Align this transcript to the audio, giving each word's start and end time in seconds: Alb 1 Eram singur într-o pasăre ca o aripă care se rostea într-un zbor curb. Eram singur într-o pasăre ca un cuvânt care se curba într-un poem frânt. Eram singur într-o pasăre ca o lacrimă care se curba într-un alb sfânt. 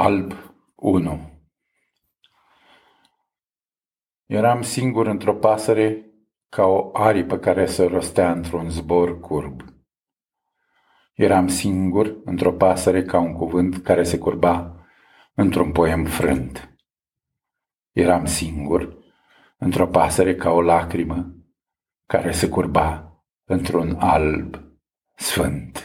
Alb 0.00 0.32
1 0.74 1.42
Eram 4.26 4.62
singur 4.62 5.06
într-o 5.06 5.34
pasăre 5.34 6.04
ca 6.48 6.64
o 6.64 6.90
aripă 6.92 7.38
care 7.38 7.66
se 7.66 7.84
rostea 7.84 8.32
într-un 8.32 8.70
zbor 8.70 9.20
curb. 9.20 9.62
Eram 11.14 11.48
singur 11.48 12.20
într-o 12.24 12.52
pasăre 12.52 13.02
ca 13.02 13.18
un 13.18 13.32
cuvânt 13.32 13.82
care 13.82 14.02
se 14.02 14.18
curba 14.18 14.86
într-un 15.34 15.72
poem 15.72 16.04
frânt. 16.04 16.78
Eram 17.92 18.24
singur 18.24 18.98
într-o 19.56 19.86
pasăre 19.86 20.34
ca 20.34 20.50
o 20.50 20.60
lacrimă 20.60 21.34
care 22.06 22.32
se 22.32 22.48
curba 22.48 23.20
într-un 23.44 23.96
alb 24.00 24.62
sfânt. 25.14 25.77